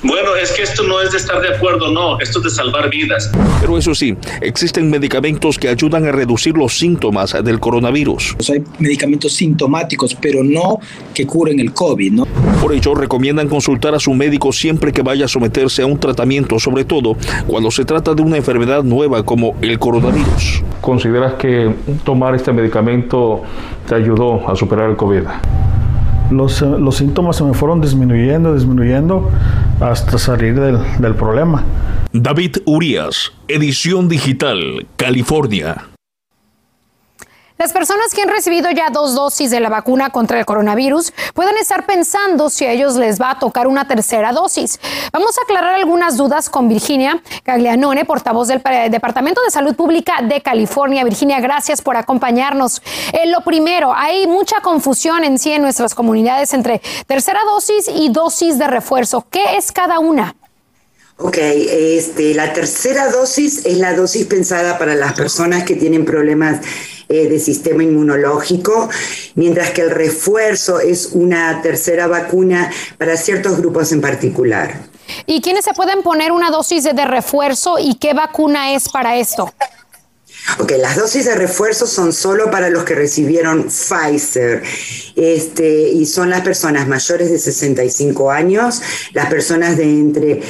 Bueno, 0.02 0.34
es 0.34 0.50
que 0.52 0.62
esto 0.62 0.82
no 0.84 0.98
es 1.02 1.12
de 1.12 1.18
estar 1.18 1.42
de 1.42 1.54
acuerdo, 1.54 1.92
no, 1.92 2.18
esto 2.20 2.38
es 2.38 2.44
de 2.44 2.50
salvar 2.50 2.88
vidas. 2.88 3.30
Pero 3.60 3.76
eso 3.76 3.94
sí, 3.94 4.16
existen 4.40 4.88
medicamentos 4.88 5.58
que 5.58 5.68
ayudan 5.68 6.06
a 6.06 6.12
reducir 6.12 6.56
los 6.56 6.78
síntomas 6.78 7.36
del 7.44 7.60
coronavirus. 7.60 8.34
Pues 8.36 8.48
hay 8.48 8.64
medicamentos 8.78 9.34
sintomáticos, 9.34 10.14
pero 10.14 10.42
no 10.42 10.78
que 11.12 11.26
curen 11.26 11.60
el 11.60 11.74
COVID, 11.74 12.12
¿no? 12.12 12.26
Por 12.62 12.72
ello, 12.72 12.94
recomiendan 12.94 13.48
consultar 13.48 13.94
a 13.94 13.98
su 13.98 14.14
médico 14.14 14.52
siempre 14.52 14.90
que 14.90 15.02
vaya 15.02 15.26
a 15.26 15.28
someterse 15.28 15.82
a 15.82 15.86
un 15.86 16.00
tratamiento, 16.00 16.58
sobre 16.58 16.86
todo 16.86 17.16
cuando 17.46 17.70
se 17.70 17.84
trata 17.84 18.14
de 18.14 18.22
una 18.22 18.38
enfermedad 18.38 18.82
nueva 18.82 19.22
como 19.22 19.54
el 19.60 19.78
coronavirus. 19.78 20.62
¿Consideras 20.80 21.34
que 21.34 21.74
tomar 22.04 22.34
este 22.34 22.52
medicamento 22.52 23.42
te 23.86 23.96
ayudó 23.96 24.48
a 24.48 24.56
superar 24.56 24.88
el 24.88 24.96
COVID? 24.96 25.24
Los, 26.30 26.62
los, 26.62 26.96
síntomas 26.96 27.36
se 27.36 27.44
me 27.44 27.54
fueron 27.54 27.80
disminuyendo, 27.80 28.54
disminuyendo 28.54 29.30
hasta 29.80 30.18
salir 30.18 30.58
del, 30.58 30.78
del 30.98 31.14
problema. 31.14 31.64
David 32.12 32.58
Urias, 32.64 33.32
Edición 33.48 34.08
Digital, 34.08 34.86
California. 34.96 35.89
Las 37.60 37.74
personas 37.74 38.14
que 38.14 38.22
han 38.22 38.30
recibido 38.30 38.70
ya 38.70 38.88
dos 38.88 39.14
dosis 39.14 39.50
de 39.50 39.60
la 39.60 39.68
vacuna 39.68 40.08
contra 40.08 40.38
el 40.38 40.46
coronavirus 40.46 41.12
pueden 41.34 41.58
estar 41.58 41.84
pensando 41.84 42.48
si 42.48 42.64
a 42.64 42.72
ellos 42.72 42.96
les 42.96 43.20
va 43.20 43.32
a 43.32 43.38
tocar 43.38 43.66
una 43.66 43.86
tercera 43.86 44.32
dosis. 44.32 44.80
Vamos 45.12 45.36
a 45.36 45.42
aclarar 45.42 45.74
algunas 45.74 46.16
dudas 46.16 46.48
con 46.48 46.70
Virginia 46.70 47.22
Gaglianone, 47.44 48.06
portavoz 48.06 48.48
del 48.48 48.62
Departamento 48.90 49.42
de 49.42 49.50
Salud 49.50 49.76
Pública 49.76 50.22
de 50.26 50.40
California. 50.40 51.04
Virginia, 51.04 51.38
gracias 51.40 51.82
por 51.82 51.98
acompañarnos. 51.98 52.80
Eh, 53.12 53.26
lo 53.26 53.42
primero, 53.42 53.92
hay 53.94 54.26
mucha 54.26 54.62
confusión 54.62 55.22
en 55.22 55.38
sí 55.38 55.52
en 55.52 55.60
nuestras 55.60 55.94
comunidades 55.94 56.54
entre 56.54 56.80
tercera 57.06 57.40
dosis 57.44 57.90
y 57.94 58.08
dosis 58.08 58.58
de 58.58 58.68
refuerzo. 58.68 59.26
¿Qué 59.30 59.58
es 59.58 59.70
cada 59.70 59.98
una? 59.98 60.34
Ok, 61.18 61.36
este, 61.36 62.32
la 62.32 62.54
tercera 62.54 63.10
dosis 63.10 63.66
es 63.66 63.76
la 63.76 63.92
dosis 63.92 64.24
pensada 64.24 64.78
para 64.78 64.94
las 64.94 65.12
personas 65.12 65.64
que 65.64 65.76
tienen 65.76 66.06
problemas 66.06 66.60
eh, 67.10 67.28
de 67.28 67.40
sistema 67.40 67.82
inmunológico, 67.82 68.88
mientras 69.34 69.70
que 69.70 69.82
el 69.82 69.90
refuerzo 69.90 70.78
es 70.78 71.10
una 71.12 71.60
tercera 71.60 72.06
vacuna 72.06 72.70
para 72.98 73.16
ciertos 73.16 73.58
grupos 73.58 73.90
en 73.90 74.00
particular. 74.00 74.82
¿Y 75.26 75.40
quiénes 75.40 75.64
se 75.64 75.74
pueden 75.74 76.02
poner 76.02 76.30
una 76.30 76.50
dosis 76.50 76.84
de 76.84 77.04
refuerzo 77.04 77.80
y 77.80 77.96
qué 77.96 78.14
vacuna 78.14 78.74
es 78.74 78.88
para 78.88 79.18
esto? 79.18 79.52
Ok, 80.58 80.72
las 80.78 80.96
dosis 80.96 81.26
de 81.26 81.34
refuerzo 81.34 81.86
son 81.86 82.12
solo 82.12 82.50
para 82.50 82.70
los 82.70 82.84
que 82.84 82.94
recibieron 82.94 83.68
Pfizer 83.68 84.62
este, 85.16 85.88
y 85.90 86.06
son 86.06 86.30
las 86.30 86.40
personas 86.42 86.88
mayores 86.88 87.30
de 87.30 87.38
65 87.38 88.30
años, 88.30 88.82
las 89.12 89.26
personas 89.26 89.76
de 89.76 89.84
entre 89.84 90.42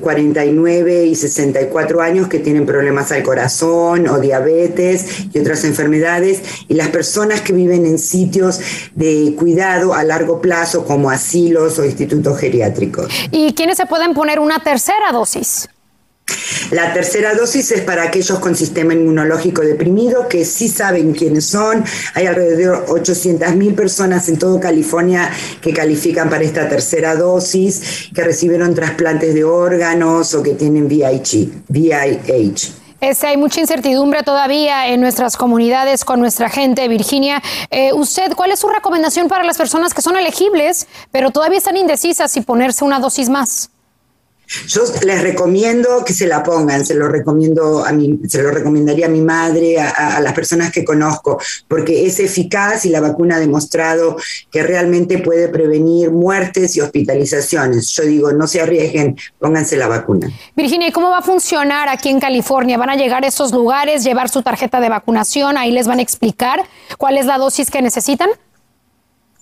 49 0.00 1.02
eh, 1.02 1.06
y 1.06 1.14
64 1.14 2.00
años 2.00 2.28
que 2.28 2.38
tienen 2.38 2.66
problemas 2.66 3.12
al 3.12 3.22
corazón 3.22 4.08
o 4.08 4.18
diabetes 4.20 5.06
y 5.32 5.38
otras 5.38 5.64
enfermedades 5.64 6.40
y 6.68 6.74
las 6.74 6.88
personas 6.88 7.40
que 7.40 7.52
viven 7.52 7.86
en 7.86 7.98
sitios 7.98 8.60
de 8.94 9.34
cuidado 9.38 9.94
a 9.94 10.04
largo 10.04 10.40
plazo 10.40 10.84
como 10.84 11.10
asilos 11.10 11.78
o 11.78 11.84
institutos 11.84 12.38
geriátricos. 12.38 13.08
¿Y 13.30 13.54
quiénes 13.54 13.76
se 13.76 13.86
pueden 13.86 14.14
poner 14.14 14.38
una 14.38 14.62
tercera 14.62 15.12
dosis? 15.12 15.68
La 16.70 16.92
tercera 16.92 17.34
dosis 17.34 17.70
es 17.72 17.80
para 17.82 18.04
aquellos 18.04 18.38
con 18.38 18.54
sistema 18.54 18.94
inmunológico 18.94 19.62
deprimido 19.62 20.28
que 20.28 20.44
sí 20.44 20.68
saben 20.68 21.12
quiénes 21.12 21.46
son. 21.46 21.84
Hay 22.14 22.26
alrededor 22.26 22.86
de 22.86 22.92
800 22.92 23.54
mil 23.54 23.74
personas 23.74 24.28
en 24.28 24.38
todo 24.38 24.60
California 24.60 25.30
que 25.60 25.72
califican 25.72 26.28
para 26.28 26.44
esta 26.44 26.68
tercera 26.68 27.14
dosis, 27.14 28.08
que 28.14 28.22
recibieron 28.22 28.74
trasplantes 28.74 29.34
de 29.34 29.44
órganos 29.44 30.34
o 30.34 30.42
que 30.42 30.54
tienen 30.54 30.86
VIH. 30.86 31.48
VIH. 31.68 32.88
Hay 33.00 33.36
mucha 33.36 33.60
incertidumbre 33.60 34.24
todavía 34.24 34.88
en 34.88 35.00
nuestras 35.00 35.36
comunidades 35.36 36.04
con 36.04 36.18
nuestra 36.18 36.48
gente. 36.48 36.88
Virginia, 36.88 37.40
eh, 37.70 37.92
usted, 37.92 38.32
¿cuál 38.34 38.50
es 38.50 38.58
su 38.58 38.68
recomendación 38.68 39.28
para 39.28 39.44
las 39.44 39.56
personas 39.56 39.94
que 39.94 40.02
son 40.02 40.16
elegibles, 40.16 40.88
pero 41.12 41.30
todavía 41.30 41.58
están 41.58 41.76
indecisas 41.76 42.32
si 42.32 42.40
ponerse 42.40 42.84
una 42.84 42.98
dosis 42.98 43.28
más? 43.28 43.70
Yo 44.66 44.82
les 45.04 45.22
recomiendo 45.22 46.04
que 46.04 46.14
se 46.14 46.26
la 46.26 46.42
pongan, 46.42 46.84
se 46.84 46.94
lo 46.94 47.08
recomiendo 47.08 47.84
a 47.84 47.92
mi, 47.92 48.18
se 48.28 48.42
lo 48.42 48.50
recomendaría 48.50 49.06
a 49.06 49.10
mi 49.10 49.20
madre, 49.20 49.78
a, 49.78 50.20
las 50.20 50.32
personas 50.32 50.72
que 50.72 50.84
conozco, 50.84 51.38
porque 51.66 52.06
es 52.06 52.18
eficaz 52.18 52.86
y 52.86 52.88
la 52.88 53.00
vacuna 53.00 53.36
ha 53.36 53.40
demostrado 53.40 54.16
que 54.50 54.62
realmente 54.62 55.18
puede 55.18 55.48
prevenir 55.48 56.10
muertes 56.10 56.76
y 56.76 56.80
hospitalizaciones. 56.80 57.88
Yo 57.90 58.04
digo, 58.04 58.32
no 58.32 58.46
se 58.46 58.60
arriesguen, 58.60 59.16
pónganse 59.38 59.76
la 59.76 59.86
vacuna. 59.86 60.30
Virginia, 60.56 60.88
¿y 60.88 60.92
cómo 60.92 61.10
va 61.10 61.18
a 61.18 61.22
funcionar 61.22 61.88
aquí 61.88 62.08
en 62.08 62.20
California? 62.20 62.78
¿Van 62.78 62.90
a 62.90 62.96
llegar 62.96 63.24
a 63.24 63.28
esos 63.28 63.52
lugares, 63.52 64.02
llevar 64.02 64.28
su 64.28 64.42
tarjeta 64.42 64.80
de 64.80 64.88
vacunación? 64.88 65.58
Ahí 65.58 65.72
les 65.72 65.86
van 65.86 65.98
a 65.98 66.02
explicar 66.02 66.64
cuál 66.96 67.18
es 67.18 67.26
la 67.26 67.38
dosis 67.38 67.70
que 67.70 67.82
necesitan. 67.82 68.30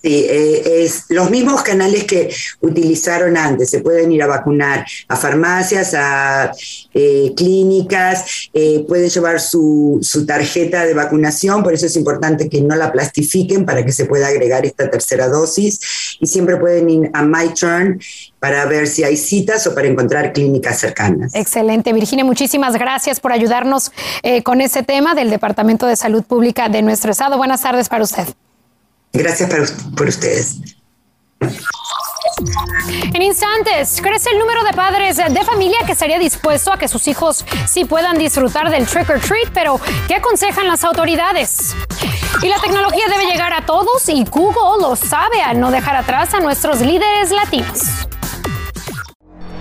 Sí, 0.07 0.25
eh, 0.31 0.85
es 0.85 1.07
los 1.09 1.31
mismos 1.31 1.65
canales 1.65 2.05
que 2.05 2.33
utilizaron 2.61 3.37
antes. 3.37 3.71
Se 3.71 3.81
pueden 3.81 4.13
ir 4.13 4.23
a 4.23 4.29
vacunar 4.29 4.87
a 5.09 5.17
farmacias, 5.17 5.95
a 5.95 6.53
eh, 6.95 7.33
clínicas, 7.37 8.49
eh, 8.55 8.85
pueden 8.87 9.11
llevar 9.11 9.41
su, 9.41 9.99
su, 10.03 10.25
tarjeta 10.25 10.87
de 10.87 10.95
vacunación, 10.95 11.65
por 11.65 11.75
eso 11.75 11.87
es 11.87 11.97
importante 11.97 12.49
que 12.49 12.61
no 12.61 12.77
la 12.77 12.93
plastifiquen 12.93 13.67
para 13.67 13.85
que 13.85 13.91
se 13.91 14.05
pueda 14.05 14.29
agregar 14.29 14.65
esta 14.65 14.89
tercera 14.89 15.27
dosis. 15.27 15.81
Y 16.21 16.29
siempre 16.29 16.57
pueden 16.57 16.89
ir 16.89 17.11
a 17.13 17.25
MyTurn 17.25 18.01
para 18.39 18.65
ver 18.67 18.87
si 18.87 19.03
hay 19.03 19.17
citas 19.17 19.67
o 19.67 19.75
para 19.75 19.89
encontrar 19.89 20.33
clínicas 20.33 20.79
cercanas. 20.79 21.35
Excelente, 21.35 21.93
Virginia, 21.93 22.25
muchísimas 22.25 22.75
gracias 22.75 23.19
por 23.19 23.33
ayudarnos 23.33 23.91
con 24.45 24.61
ese 24.61 24.85
tema 24.85 25.17
del 25.17 25.31
Departamento 25.31 25.85
de 25.85 25.97
Salud 25.97 26.23
Pública 26.23 26.69
de 26.69 26.83
nuestro 26.83 27.11
estado. 27.11 27.37
Buenas 27.39 27.63
tardes 27.63 27.89
para 27.89 28.05
usted. 28.05 28.29
Gracias 29.17 29.73
por 29.97 30.07
ustedes. 30.07 30.61
En 33.15 33.23
instantes, 33.23 34.01
crece 34.03 34.31
el 34.31 34.39
número 34.39 34.63
de 34.63 34.73
padres 34.73 35.17
de 35.17 35.45
familia 35.45 35.79
que 35.87 35.93
estaría 35.93 36.19
dispuesto 36.19 36.73
a 36.73 36.79
que 36.79 36.87
sus 36.87 37.09
hijos 37.09 37.45
sí 37.67 37.85
puedan 37.85 38.19
disfrutar 38.19 38.71
del 38.71 38.87
trick 38.87 39.09
or 39.09 39.21
treat, 39.21 39.49
pero 39.55 39.81
¿qué 40.07 40.17
aconsejan 40.17 40.67
las 40.67 40.85
autoridades? 40.85 41.75
Y 42.43 42.49
la 42.49 42.59
tecnología 42.61 43.05
debe 43.09 43.27
llegar 43.27 43.55
a 43.55 43.65
todos 43.65 44.07
y 44.09 44.25
Google 44.25 44.83
lo 44.83 44.97
sabe 44.97 45.41
al 45.41 45.59
no 45.59 45.71
dejar 45.71 45.97
atrás 45.97 46.35
a 46.35 46.41
nuestros 46.41 46.81
líderes 46.81 47.31
latinos. 47.31 48.07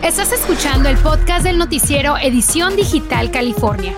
Estás 0.01 0.33
escuchando 0.33 0.89
el 0.89 0.97
podcast 0.97 1.45
del 1.45 1.57
noticiero 1.57 2.17
Edición 2.17 2.75
Digital 2.75 3.31
California. 3.31 3.95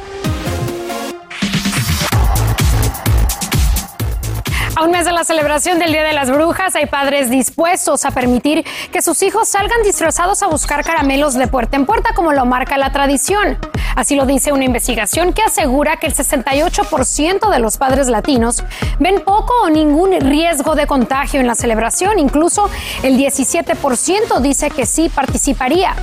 A 4.77 4.83
un 4.83 4.91
mes 4.91 5.05
de 5.05 5.11
la 5.11 5.23
celebración 5.23 5.79
del 5.79 5.91
Día 5.91 6.03
de 6.03 6.13
las 6.13 6.29
Brujas, 6.29 6.75
hay 6.75 6.85
padres 6.85 7.31
dispuestos 7.31 8.05
a 8.05 8.11
permitir 8.11 8.63
que 8.91 9.01
sus 9.01 9.23
hijos 9.23 9.47
salgan 9.47 9.81
disfrazados 9.83 10.43
a 10.43 10.47
buscar 10.47 10.83
caramelos 10.83 11.33
de 11.33 11.47
puerta 11.47 11.77
en 11.77 11.87
puerta, 11.87 12.13
como 12.13 12.31
lo 12.31 12.45
marca 12.45 12.77
la 12.77 12.91
tradición. 12.91 13.57
Así 13.95 14.15
lo 14.15 14.27
dice 14.27 14.51
una 14.51 14.65
investigación 14.65 15.33
que 15.33 15.41
asegura 15.41 15.97
que 15.97 16.05
el 16.05 16.13
68% 16.13 17.49
de 17.49 17.57
los 17.57 17.77
padres 17.77 18.07
latinos 18.07 18.63
ven 18.99 19.23
poco 19.25 19.51
o 19.63 19.71
ningún 19.71 20.11
riesgo 20.21 20.75
de 20.75 20.85
contagio 20.85 21.39
en 21.39 21.47
la 21.47 21.55
celebración. 21.55 22.19
Incluso 22.19 22.69
el 23.01 23.17
17% 23.17 24.39
dice 24.41 24.69
que 24.69 24.85
sí 24.85 25.09
participaría. 25.09 25.95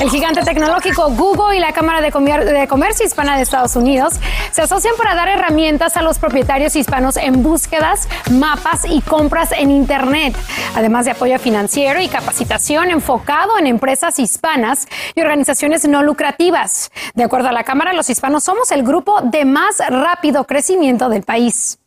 El 0.00 0.10
gigante 0.10 0.42
tecnológico 0.42 1.10
Google 1.10 1.56
y 1.56 1.60
la 1.60 1.72
Cámara 1.72 2.00
de, 2.00 2.66
Comercio 2.68 3.06
Hispana 3.06 3.36
de 3.36 3.42
Estados 3.42 3.76
Unidos 3.76 4.14
se 4.50 4.62
asocian 4.62 4.94
para 4.96 5.14
dar 5.14 5.28
herramientas 5.28 5.96
a 5.96 6.02
los 6.02 6.18
propietarios 6.18 6.76
hispanos 6.76 7.16
en 7.16 7.42
búsquedas 7.42 8.08
mapas 8.30 8.84
y 8.88 9.00
compras 9.00 9.52
en 9.52 9.70
Internet, 9.70 10.36
además 10.74 11.04
de 11.04 11.12
apoyo 11.12 11.38
financiero 11.38 12.00
y 12.00 12.08
capacitación 12.08 12.90
enfocado 12.90 13.58
en 13.58 13.66
empresas 13.66 14.18
hispanas 14.18 14.86
y 15.14 15.20
organizaciones 15.20 15.86
no 15.88 16.02
lucrativas. 16.02 16.90
De 17.14 17.24
acuerdo 17.24 17.48
a 17.48 17.52
la 17.52 17.64
Cámara, 17.64 17.92
los 17.92 18.10
hispanos 18.10 18.44
somos 18.44 18.70
el 18.72 18.82
grupo 18.82 19.20
de 19.22 19.44
más 19.44 19.78
rápido 19.88 20.44
crecimiento 20.44 21.08
del 21.08 21.22
país. 21.22 21.78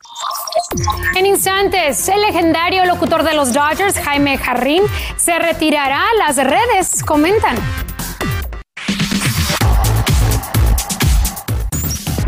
En 1.15 1.25
instantes, 1.25 2.07
el 2.09 2.21
legendario 2.21 2.85
locutor 2.85 3.23
de 3.23 3.33
los 3.33 3.53
Dodgers, 3.53 3.97
Jaime 3.99 4.37
Jarrín, 4.37 4.83
se 5.17 5.39
retirará 5.39 6.03
las 6.19 6.37
redes, 6.37 7.03
comentan. 7.03 7.57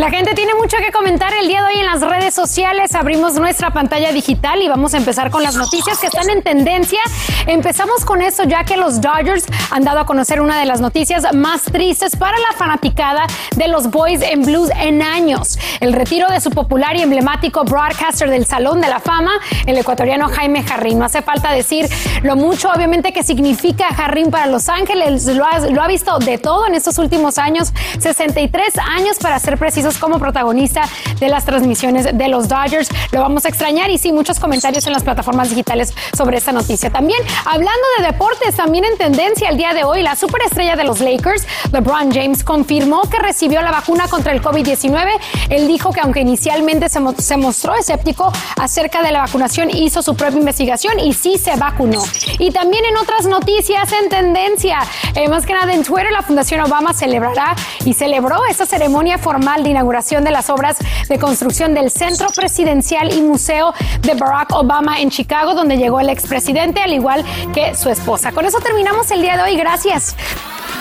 La 0.01 0.09
gente 0.09 0.33
tiene 0.33 0.55
mucho 0.55 0.77
que 0.77 0.91
comentar 0.91 1.31
el 1.39 1.47
día 1.47 1.61
de 1.61 1.67
hoy 1.67 1.79
en 1.79 1.85
las 1.85 2.01
redes 2.01 2.33
sociales. 2.33 2.95
Abrimos 2.95 3.35
nuestra 3.35 3.69
pantalla 3.69 4.11
digital 4.11 4.59
y 4.59 4.67
vamos 4.67 4.95
a 4.95 4.97
empezar 4.97 5.29
con 5.29 5.43
las 5.43 5.55
noticias 5.55 5.99
que 5.99 6.07
están 6.07 6.27
en 6.31 6.41
tendencia. 6.41 6.99
Empezamos 7.45 8.03
con 8.03 8.23
eso 8.23 8.43
ya 8.45 8.63
que 8.63 8.77
los 8.77 8.99
Dodgers 8.99 9.45
han 9.69 9.83
dado 9.83 9.99
a 9.99 10.07
conocer 10.07 10.41
una 10.41 10.59
de 10.59 10.65
las 10.65 10.81
noticias 10.81 11.31
más 11.35 11.65
tristes 11.65 12.15
para 12.15 12.35
la 12.39 12.51
fanaticada 12.57 13.27
de 13.55 13.67
los 13.67 13.91
Boys 13.91 14.23
en 14.23 14.41
Blues 14.43 14.71
en 14.75 15.03
años. 15.03 15.59
El 15.79 15.93
retiro 15.93 16.27
de 16.29 16.41
su 16.41 16.49
popular 16.49 16.95
y 16.95 17.03
emblemático 17.03 17.63
broadcaster 17.63 18.27
del 18.27 18.47
Salón 18.47 18.81
de 18.81 18.87
la 18.87 19.01
Fama, 19.01 19.33
el 19.67 19.77
ecuatoriano 19.77 20.29
Jaime 20.29 20.63
Jarrín. 20.63 20.97
No 20.97 21.05
hace 21.05 21.21
falta 21.21 21.51
decir 21.51 21.87
lo 22.23 22.35
mucho, 22.35 22.71
obviamente, 22.71 23.13
que 23.13 23.21
significa 23.21 23.93
Jarrín 23.93 24.31
para 24.31 24.47
Los 24.47 24.67
Ángeles. 24.67 25.27
Lo 25.27 25.45
ha, 25.45 25.59
lo 25.59 25.79
ha 25.83 25.87
visto 25.87 26.17
de 26.17 26.39
todo 26.39 26.65
en 26.65 26.73
estos 26.73 26.97
últimos 26.97 27.37
años. 27.37 27.71
63 27.99 28.79
años 28.79 29.19
para 29.19 29.37
ser 29.37 29.59
como 29.97 30.19
protagonista 30.19 30.83
de 31.19 31.29
las 31.29 31.45
transmisiones 31.45 32.17
de 32.17 32.27
los 32.27 32.47
Dodgers. 32.47 32.89
Lo 33.11 33.21
vamos 33.21 33.45
a 33.45 33.49
extrañar 33.49 33.89
y 33.89 33.97
sí, 33.97 34.11
muchos 34.11 34.39
comentarios 34.39 34.85
en 34.87 34.93
las 34.93 35.03
plataformas 35.03 35.49
digitales 35.49 35.93
sobre 36.15 36.37
esta 36.37 36.51
noticia. 36.51 36.89
También, 36.89 37.19
hablando 37.45 37.81
de 37.97 38.05
deportes, 38.05 38.55
también 38.55 38.85
en 38.85 38.97
tendencia 38.97 39.49
el 39.49 39.57
día 39.57 39.73
de 39.73 39.83
hoy, 39.83 40.01
la 40.03 40.15
superestrella 40.15 40.75
de 40.75 40.83
los 40.83 40.99
Lakers, 40.99 41.45
LeBron 41.71 42.11
James, 42.11 42.43
confirmó 42.43 43.01
que 43.09 43.19
recibió 43.19 43.61
la 43.61 43.71
vacuna 43.71 44.07
contra 44.07 44.33
el 44.33 44.41
COVID-19. 44.41 45.09
Él 45.49 45.67
dijo 45.67 45.91
que 45.91 46.01
aunque 46.01 46.21
inicialmente 46.21 46.89
se, 46.89 46.99
se 47.19 47.37
mostró 47.37 47.75
escéptico 47.75 48.31
acerca 48.57 49.01
de 49.01 49.11
la 49.11 49.21
vacunación, 49.21 49.69
hizo 49.69 50.01
su 50.01 50.15
propia 50.15 50.39
investigación 50.39 50.99
y 50.99 51.13
sí 51.13 51.37
se 51.37 51.55
vacunó. 51.55 52.03
Y 52.39 52.51
también 52.51 52.85
en 52.85 52.97
otras 52.97 53.25
noticias 53.25 53.91
en 53.91 54.09
tendencia, 54.09 54.79
eh, 55.15 55.27
más 55.29 55.45
que 55.45 55.53
nada 55.53 55.73
en 55.73 55.83
Twitter, 55.83 56.11
la 56.11 56.21
Fundación 56.21 56.61
Obama 56.61 56.93
celebrará 56.93 57.55
y 57.85 57.93
celebró 57.93 58.45
esa 58.45 58.65
ceremonia 58.65 59.17
formal 59.17 59.63
de 59.63 59.71
de 59.81 60.31
las 60.31 60.49
obras 60.49 60.77
de 61.09 61.19
construcción 61.19 61.73
del 61.73 61.89
Centro 61.89 62.29
Presidencial 62.35 63.13
y 63.13 63.21
Museo 63.21 63.73
de 64.01 64.13
Barack 64.13 64.53
Obama 64.53 64.99
en 64.99 65.09
Chicago, 65.09 65.53
donde 65.53 65.77
llegó 65.77 65.99
el 65.99 66.09
expresidente, 66.09 66.81
al 66.81 66.93
igual 66.93 67.25
que 67.53 67.75
su 67.75 67.89
esposa. 67.89 68.31
Con 68.31 68.45
eso 68.45 68.59
terminamos 68.59 69.11
el 69.11 69.21
día 69.21 69.37
de 69.37 69.43
hoy. 69.43 69.55
Gracias. 69.55 70.15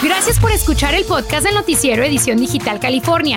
Gracias 0.03 0.39
por 0.39 0.51
escuchar 0.51 0.95
el 0.95 1.05
podcast 1.05 1.45
del 1.45 1.55
noticiero 1.55 2.03
Edición 2.03 2.39
Digital 2.39 2.81
California. 2.81 3.37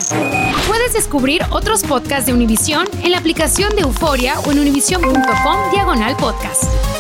Puedes 0.68 0.94
descubrir 0.94 1.42
otros 1.50 1.84
podcasts 1.84 2.26
de 2.26 2.34
Univision 2.34 2.88
en 3.04 3.12
la 3.12 3.18
aplicación 3.18 3.76
de 3.76 3.82
Euforia 3.82 4.40
o 4.42 4.52
en 4.52 4.60
univision.com 4.60 5.72
diagonal 5.72 6.16
podcast. 6.18 6.93